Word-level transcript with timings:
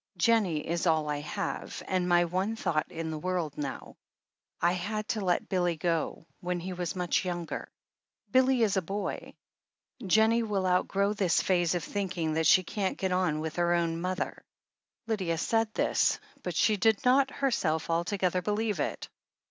Jennie 0.17 0.67
is 0.67 0.87
all 0.87 1.07
I 1.11 1.17
have, 1.19 1.83
and 1.87 2.09
my 2.09 2.25
one 2.25 2.55
thought 2.55 2.91
in 2.91 3.11
the 3.11 3.19
world 3.19 3.55
now." 3.55 3.97
1 4.61 4.73
had 4.73 5.07
to 5.09 5.21
let 5.21 5.47
Billy 5.47 5.75
go, 5.77 6.25
when 6.39 6.59
he 6.59 6.73
was 6.73 6.95
much 6.95 7.23
younger." 7.23 7.69
'Billy 8.31 8.63
is 8.63 8.75
a 8.77 8.81
boy. 8.81 9.35
Jennie 10.03 10.41
will 10.41 10.65
outgrow 10.65 11.13
this 11.13 11.39
phase 11.43 11.75
of 11.75 11.83
thinking 11.83 12.33
that 12.33 12.47
she 12.47 12.63
can't 12.63 12.97
get 12.97 13.11
on 13.11 13.41
with 13.41 13.57
her 13.57 13.75
own 13.75 14.01
mother." 14.01 14.43
Lydia 15.05 15.37
said 15.37 15.71
this, 15.75 16.19
but 16.41 16.55
she 16.55 16.77
did 16.77 17.05
not 17.05 17.29
herself 17.29 17.87
altogether 17.91 18.41
believe 18.41 18.79
it. 18.79 19.07